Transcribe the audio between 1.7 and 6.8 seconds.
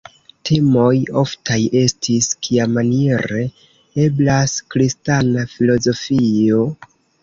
estis: kiamaniere eblas kristana filozofio?